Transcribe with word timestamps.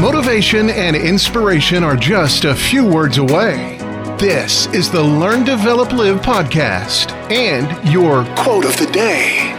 Motivation 0.00 0.70
and 0.70 0.94
inspiration 0.94 1.82
are 1.82 1.96
just 1.96 2.44
a 2.44 2.54
few 2.54 2.86
words 2.86 3.18
away. 3.18 3.78
This 4.16 4.66
is 4.68 4.88
the 4.92 5.02
Learn, 5.02 5.42
Develop, 5.42 5.90
Live 5.90 6.20
podcast 6.20 7.10
and 7.32 7.66
your 7.92 8.24
quote 8.36 8.64
of 8.64 8.76
the 8.76 8.86
day. 8.92 9.52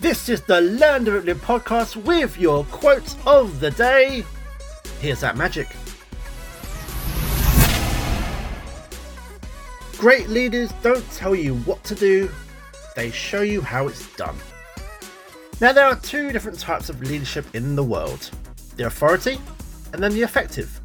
This 0.00 0.28
is 0.28 0.42
the 0.42 0.60
Learn 0.60 1.04
Develop 1.04 1.24
Live 1.24 1.42
podcast 1.42 1.96
with 1.96 2.38
your 2.38 2.64
quote 2.64 3.16
of 3.26 3.58
the 3.58 3.70
day. 3.70 4.22
Here's 5.00 5.20
that 5.20 5.38
magic. 5.38 5.68
Great 9.96 10.28
leaders 10.28 10.70
don't 10.82 11.10
tell 11.12 11.34
you 11.34 11.54
what 11.60 11.82
to 11.84 11.94
do, 11.94 12.28
they 12.94 13.10
show 13.10 13.42
you 13.42 13.60
how 13.60 13.88
it's 13.88 14.14
done. 14.16 14.36
Now, 15.60 15.72
there 15.72 15.86
are 15.86 15.96
two 15.96 16.32
different 16.32 16.58
types 16.58 16.88
of 16.88 17.00
leadership 17.02 17.46
in 17.54 17.76
the 17.76 17.84
world 17.84 18.30
the 18.76 18.86
authority 18.86 19.38
and 19.92 20.02
then 20.02 20.12
the 20.12 20.22
effective. 20.22 20.80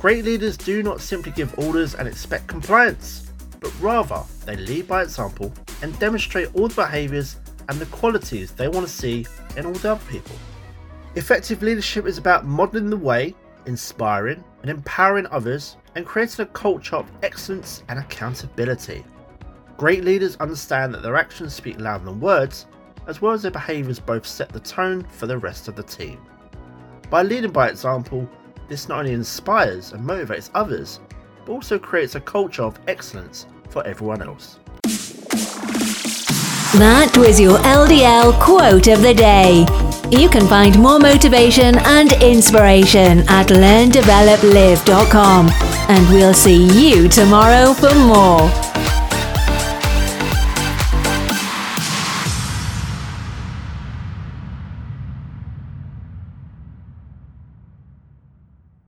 Great 0.00 0.24
leaders 0.24 0.56
do 0.56 0.82
not 0.82 1.00
simply 1.00 1.32
give 1.32 1.58
orders 1.58 1.94
and 1.94 2.08
expect 2.08 2.46
compliance, 2.46 3.30
but 3.60 3.72
rather 3.80 4.22
they 4.46 4.56
lead 4.56 4.88
by 4.88 5.02
example 5.02 5.52
and 5.82 5.98
demonstrate 5.98 6.48
all 6.54 6.68
the 6.68 6.74
behaviours 6.74 7.36
and 7.68 7.78
the 7.78 7.86
qualities 7.86 8.52
they 8.52 8.68
want 8.68 8.86
to 8.86 8.92
see 8.92 9.26
in 9.56 9.66
all 9.66 9.72
the 9.72 9.92
other 9.92 10.04
people. 10.10 10.34
Effective 11.14 11.62
leadership 11.62 12.06
is 12.06 12.16
about 12.16 12.46
modelling 12.46 12.88
the 12.88 12.96
way, 12.96 13.34
inspiring 13.66 14.42
and 14.62 14.70
empowering 14.70 15.26
others, 15.26 15.76
and 15.94 16.06
creating 16.06 16.44
a 16.44 16.48
culture 16.48 16.96
of 16.96 17.10
excellence 17.22 17.82
and 17.88 17.98
accountability. 17.98 19.04
Great 19.80 20.04
leaders 20.04 20.36
understand 20.40 20.92
that 20.92 21.00
their 21.00 21.16
actions 21.16 21.54
speak 21.54 21.80
louder 21.80 22.04
than 22.04 22.20
words, 22.20 22.66
as 23.06 23.22
well 23.22 23.32
as 23.32 23.40
their 23.40 23.50
behaviours 23.50 23.98
both 23.98 24.26
set 24.26 24.50
the 24.50 24.60
tone 24.60 25.02
for 25.04 25.26
the 25.26 25.38
rest 25.38 25.68
of 25.68 25.74
the 25.74 25.82
team. 25.82 26.20
By 27.08 27.22
leading 27.22 27.50
by 27.50 27.70
example, 27.70 28.28
this 28.68 28.90
not 28.90 28.98
only 28.98 29.14
inspires 29.14 29.94
and 29.94 30.06
motivates 30.06 30.50
others, 30.52 31.00
but 31.46 31.52
also 31.52 31.78
creates 31.78 32.14
a 32.14 32.20
culture 32.20 32.62
of 32.62 32.78
excellence 32.88 33.46
for 33.70 33.82
everyone 33.86 34.20
else. 34.20 34.58
That 36.74 37.16
was 37.16 37.40
your 37.40 37.56
LDL 37.60 38.38
quote 38.38 38.86
of 38.86 39.00
the 39.00 39.14
day. 39.14 39.64
You 40.10 40.28
can 40.28 40.46
find 40.46 40.78
more 40.78 40.98
motivation 40.98 41.78
and 41.78 42.12
inspiration 42.22 43.20
at 43.30 43.46
learndeveloplive.com. 43.46 45.48
And 45.88 46.08
we'll 46.10 46.34
see 46.34 46.66
you 46.78 47.08
tomorrow 47.08 47.72
for 47.72 47.94
more. 47.94 48.69